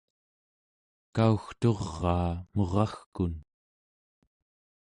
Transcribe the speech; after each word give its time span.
kaugturaa 1.15 2.27
muragkun 2.55 3.33